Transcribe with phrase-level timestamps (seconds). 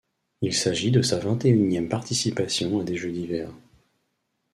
[0.41, 3.51] Il s'agit de sa vingt-et-unième participation à des Jeux d'hiver.